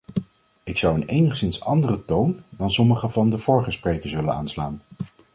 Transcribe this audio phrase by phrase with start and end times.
[0.63, 4.81] Ik zou een enigszins andere toon dan sommige van de vorige sprekers willen aanslaan.